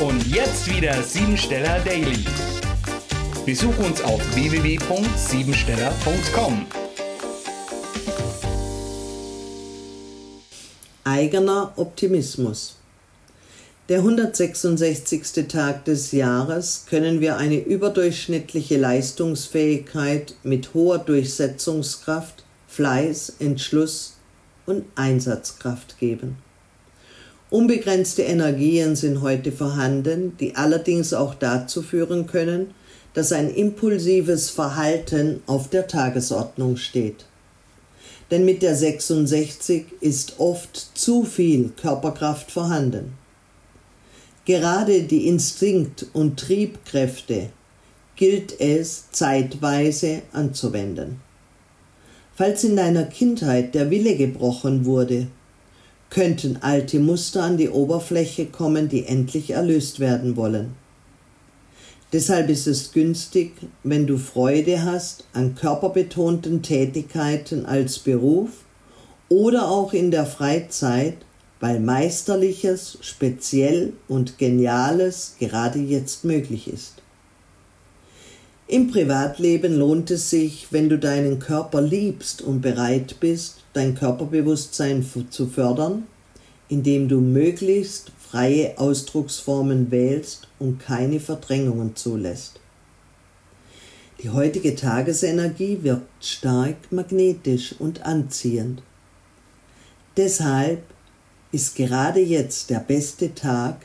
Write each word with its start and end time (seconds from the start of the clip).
Und 0.00 0.26
jetzt 0.26 0.68
wieder 0.68 1.00
Siebensteller 1.04 1.78
Daily. 1.84 2.24
Besuch 3.46 3.78
uns 3.78 4.02
auf 4.02 4.20
www.siebensteller.com. 4.34 6.66
Eigener 11.04 11.72
Optimismus. 11.76 12.74
Der 13.88 13.98
166. 13.98 15.46
Tag 15.46 15.84
des 15.84 16.10
Jahres 16.10 16.86
können 16.90 17.20
wir 17.20 17.36
eine 17.36 17.60
überdurchschnittliche 17.60 18.78
Leistungsfähigkeit 18.78 20.34
mit 20.42 20.74
hoher 20.74 20.98
Durchsetzungskraft, 20.98 22.44
Fleiß, 22.66 23.36
Entschluss 23.38 24.16
und 24.66 24.86
Einsatzkraft 24.96 26.00
geben. 26.00 26.43
Unbegrenzte 27.54 28.22
Energien 28.22 28.96
sind 28.96 29.20
heute 29.20 29.52
vorhanden, 29.52 30.36
die 30.40 30.56
allerdings 30.56 31.14
auch 31.14 31.36
dazu 31.36 31.82
führen 31.82 32.26
können, 32.26 32.74
dass 33.12 33.30
ein 33.30 33.48
impulsives 33.48 34.50
Verhalten 34.50 35.40
auf 35.46 35.70
der 35.70 35.86
Tagesordnung 35.86 36.76
steht. 36.76 37.26
Denn 38.32 38.44
mit 38.44 38.62
der 38.62 38.74
66 38.74 39.84
ist 40.00 40.40
oft 40.40 40.98
zu 40.98 41.22
viel 41.22 41.68
Körperkraft 41.80 42.50
vorhanden. 42.50 43.12
Gerade 44.46 45.04
die 45.04 45.28
Instinkt- 45.28 46.06
und 46.12 46.40
Triebkräfte 46.40 47.50
gilt 48.16 48.60
es 48.60 49.12
zeitweise 49.12 50.22
anzuwenden. 50.32 51.20
Falls 52.34 52.64
in 52.64 52.74
deiner 52.74 53.04
Kindheit 53.04 53.76
der 53.76 53.90
Wille 53.90 54.16
gebrochen 54.16 54.86
wurde, 54.86 55.28
könnten 56.14 56.58
alte 56.60 57.00
Muster 57.00 57.42
an 57.42 57.56
die 57.56 57.68
Oberfläche 57.68 58.46
kommen, 58.46 58.88
die 58.88 59.04
endlich 59.04 59.50
erlöst 59.50 59.98
werden 59.98 60.36
wollen. 60.36 60.76
Deshalb 62.12 62.48
ist 62.50 62.68
es 62.68 62.92
günstig, 62.92 63.54
wenn 63.82 64.06
du 64.06 64.16
Freude 64.16 64.84
hast 64.84 65.24
an 65.32 65.56
körperbetonten 65.56 66.62
Tätigkeiten 66.62 67.66
als 67.66 67.98
Beruf 67.98 68.50
oder 69.28 69.68
auch 69.68 69.92
in 69.92 70.12
der 70.12 70.24
Freizeit, 70.24 71.16
weil 71.58 71.80
Meisterliches, 71.80 72.98
Speziell 73.00 73.94
und 74.06 74.38
Geniales 74.38 75.34
gerade 75.40 75.80
jetzt 75.80 76.24
möglich 76.24 76.68
ist. 76.68 77.02
Im 78.66 78.90
Privatleben 78.90 79.76
lohnt 79.76 80.10
es 80.10 80.30
sich, 80.30 80.68
wenn 80.70 80.88
du 80.88 80.98
deinen 80.98 81.38
Körper 81.38 81.82
liebst 81.82 82.40
und 82.40 82.62
bereit 82.62 83.16
bist, 83.20 83.62
dein 83.74 83.94
Körperbewusstsein 83.94 85.04
zu 85.28 85.46
fördern, 85.48 86.06
indem 86.68 87.08
du 87.08 87.20
möglichst 87.20 88.10
freie 88.18 88.78
Ausdrucksformen 88.78 89.90
wählst 89.90 90.48
und 90.58 90.78
keine 90.80 91.20
Verdrängungen 91.20 91.94
zulässt. 91.94 92.58
Die 94.22 94.30
heutige 94.30 94.74
Tagesenergie 94.74 95.80
wirkt 95.82 96.24
stark 96.24 96.76
magnetisch 96.90 97.74
und 97.78 98.06
anziehend. 98.06 98.82
Deshalb 100.16 100.82
ist 101.52 101.76
gerade 101.76 102.20
jetzt 102.20 102.70
der 102.70 102.80
beste 102.80 103.34
Tag 103.34 103.84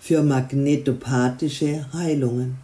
für 0.00 0.24
magnetopathische 0.24 1.86
Heilungen. 1.92 2.58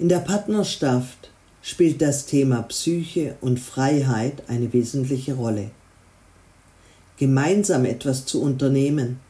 In 0.00 0.08
der 0.08 0.20
Partnerschaft 0.20 1.30
spielt 1.60 2.00
das 2.00 2.24
Thema 2.24 2.62
Psyche 2.62 3.36
und 3.42 3.60
Freiheit 3.60 4.44
eine 4.48 4.72
wesentliche 4.72 5.34
Rolle. 5.34 5.72
Gemeinsam 7.18 7.84
etwas 7.84 8.24
zu 8.24 8.40
unternehmen, 8.40 9.20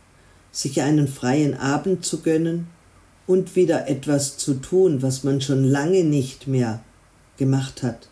sich 0.53 0.81
einen 0.81 1.09
freien 1.09 1.55
Abend 1.55 2.05
zu 2.05 2.21
gönnen 2.21 2.69
und 3.27 3.57
wieder 3.57 3.89
etwas 3.89 4.37
zu 4.37 4.55
tun, 4.55 5.03
was 5.03 5.25
man 5.25 5.41
schon 5.41 5.65
lange 5.65 6.05
nicht 6.05 6.47
mehr 6.47 6.79
gemacht 7.37 7.83
hat, 7.83 8.09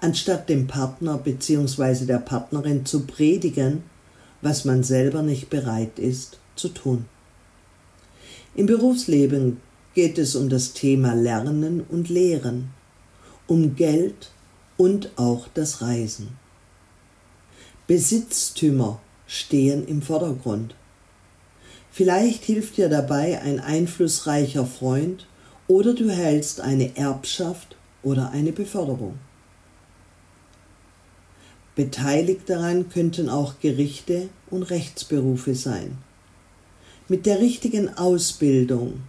anstatt 0.00 0.48
dem 0.48 0.68
Partner 0.68 1.18
bzw. 1.18 2.06
der 2.06 2.20
Partnerin 2.20 2.86
zu 2.86 3.00
predigen, 3.00 3.82
was 4.40 4.64
man 4.64 4.82
selber 4.82 5.20
nicht 5.20 5.50
bereit 5.50 5.98
ist 5.98 6.38
zu 6.56 6.70
tun. 6.70 7.04
Im 8.54 8.64
Berufsleben 8.64 9.58
geht 9.94 10.18
es 10.18 10.34
um 10.34 10.48
das 10.48 10.72
Thema 10.72 11.14
Lernen 11.14 11.82
und 11.82 12.08
Lehren, 12.08 12.70
um 13.46 13.76
Geld 13.76 14.30
und 14.76 15.10
auch 15.16 15.48
das 15.54 15.82
Reisen. 15.82 16.36
Besitztümer 17.86 19.00
stehen 19.26 19.86
im 19.86 20.02
Vordergrund. 20.02 20.74
Vielleicht 21.90 22.44
hilft 22.44 22.78
dir 22.78 22.88
dabei 22.88 23.42
ein 23.42 23.60
einflussreicher 23.60 24.64
Freund 24.64 25.26
oder 25.68 25.94
du 25.94 26.10
hältst 26.10 26.60
eine 26.60 26.96
Erbschaft 26.96 27.76
oder 28.02 28.30
eine 28.30 28.52
Beförderung. 28.52 29.18
Beteiligt 31.74 32.48
daran 32.48 32.88
könnten 32.90 33.28
auch 33.28 33.60
Gerichte 33.60 34.28
und 34.50 34.64
Rechtsberufe 34.64 35.54
sein. 35.54 35.98
Mit 37.08 37.26
der 37.26 37.40
richtigen 37.40 37.96
Ausbildung 37.96 39.02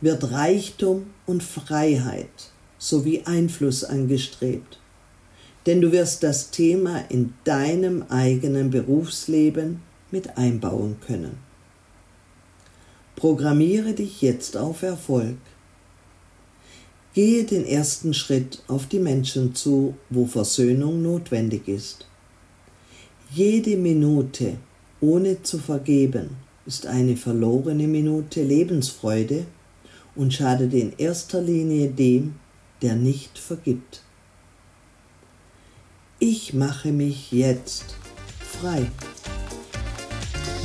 wird 0.00 0.30
Reichtum 0.30 1.06
und 1.26 1.42
Freiheit 1.42 2.50
sowie 2.78 3.22
Einfluss 3.24 3.84
angestrebt. 3.84 4.78
Denn 5.66 5.82
du 5.82 5.92
wirst 5.92 6.22
das 6.22 6.50
Thema 6.50 7.04
in 7.10 7.34
deinem 7.44 8.04
eigenen 8.08 8.70
Berufsleben 8.70 9.82
mit 10.10 10.38
einbauen 10.38 10.96
können. 11.06 11.38
Programmiere 13.14 13.92
dich 13.92 14.22
jetzt 14.22 14.56
auf 14.56 14.82
Erfolg. 14.82 15.36
Gehe 17.12 17.44
den 17.44 17.66
ersten 17.66 18.14
Schritt 18.14 18.62
auf 18.66 18.86
die 18.86 18.98
Menschen 18.98 19.54
zu, 19.54 19.94
wo 20.08 20.24
Versöhnung 20.24 21.02
notwendig 21.02 21.68
ist. 21.68 22.06
Jede 23.32 23.76
Minute 23.76 24.56
ohne 25.00 25.42
zu 25.42 25.58
vergeben 25.58 26.30
ist 26.66 26.86
eine 26.86 27.16
verlorene 27.16 27.86
Minute 27.86 28.42
Lebensfreude 28.42 29.44
und 30.14 30.32
schadet 30.32 30.74
in 30.74 30.92
erster 30.98 31.40
Linie 31.40 31.88
dem, 31.88 32.36
der 32.82 32.94
nicht 32.94 33.38
vergibt. 33.38 34.02
Ich 36.18 36.52
mache 36.52 36.92
mich 36.92 37.32
jetzt 37.32 37.96
frei. 38.40 38.86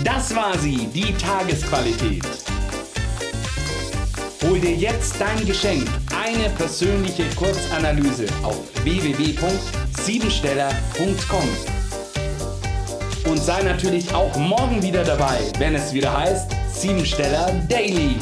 Das 0.04 0.36
war 0.36 0.58
sie, 0.58 0.88
die 0.94 1.14
Tagesqualität. 1.14 2.26
Hol 4.44 4.60
dir 4.60 4.76
jetzt 4.76 5.16
dein 5.20 5.46
Geschenk, 5.46 5.88
eine 6.14 6.50
persönliche 6.52 7.24
Kurzanalyse 7.36 8.28
auf 8.44 8.60
www.siebensteller.com. 8.84 11.48
Und 13.32 13.42
sei 13.42 13.64
natürlich 13.64 14.14
auch 14.14 14.38
morgen 14.38 14.84
wieder 14.84 15.04
dabei, 15.04 15.52
wenn 15.58 15.74
es 15.74 15.92
wieder 15.94 16.16
heißt 16.16 16.52
Siebensteller 16.72 17.52
Daily. 17.68 18.18